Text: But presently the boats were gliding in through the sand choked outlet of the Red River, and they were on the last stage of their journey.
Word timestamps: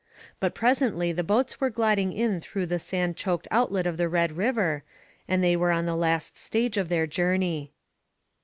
But 0.39 0.55
presently 0.55 1.11
the 1.11 1.23
boats 1.23 1.61
were 1.61 1.69
gliding 1.69 2.11
in 2.11 2.41
through 2.41 2.65
the 2.65 2.79
sand 2.79 3.15
choked 3.17 3.47
outlet 3.51 3.85
of 3.85 3.97
the 3.97 4.09
Red 4.09 4.31
River, 4.35 4.81
and 5.27 5.43
they 5.43 5.55
were 5.55 5.69
on 5.71 5.85
the 5.85 5.95
last 5.95 6.35
stage 6.37 6.75
of 6.75 6.89
their 6.89 7.05
journey. 7.05 7.71